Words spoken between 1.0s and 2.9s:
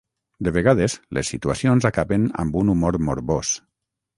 les situacions acaben amb un